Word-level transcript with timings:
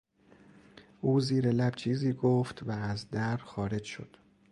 او 1.01 1.19
زیر 1.19 1.51
لب 1.51 1.75
چیزی 1.75 2.13
گفت 2.13 2.63
و 2.63 2.71
از 2.71 3.09
در 3.11 3.37
خارج 3.37 3.83
شد. 3.83 4.17